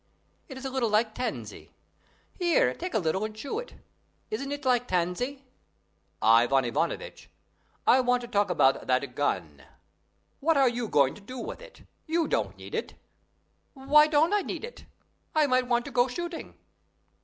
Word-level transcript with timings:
It 0.47 0.57
is 0.57 0.65
a 0.65 0.71
little 0.71 0.89
like 0.89 1.13
tansy. 1.13 1.69
Here, 2.39 2.73
take 2.73 2.95
a 2.95 2.97
little 2.97 3.23
and 3.23 3.35
chew 3.35 3.59
it; 3.59 3.75
isn't 4.31 4.51
it 4.51 4.65
like 4.65 4.87
tansy?" 4.87 5.45
"Ivan 6.23 6.63
Nikiforovitch, 6.65 7.27
I 7.85 7.99
want 8.01 8.21
to 8.21 8.27
talk 8.27 8.49
about 8.49 8.87
that 8.87 9.13
gun; 9.13 9.61
what 10.39 10.57
are 10.57 10.69
you 10.69 10.87
going 10.87 11.13
to 11.13 11.21
do 11.21 11.37
with 11.37 11.61
it? 11.61 11.83
You 12.07 12.27
don't 12.27 12.57
need 12.57 12.73
it." 12.73 12.95
"Why 13.75 14.07
don't 14.07 14.33
I 14.33 14.41
need 14.41 14.63
it? 14.63 14.85
I 15.35 15.45
might 15.45 15.67
want 15.67 15.85
to 15.85 15.91
go 15.91 16.07
shooting." 16.07 16.57